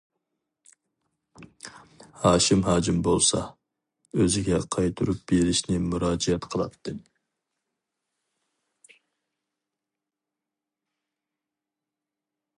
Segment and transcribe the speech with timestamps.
[2.21, 3.41] ھاشىم ھاجىم بولسا،
[4.23, 6.95] ئۆزىگە قايتۇرۇپ بېرىشنى مۇراجىئەت قىلاتتى.